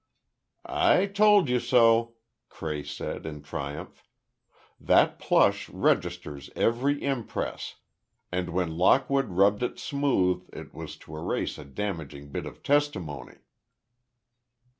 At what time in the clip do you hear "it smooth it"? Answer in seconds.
9.61-10.73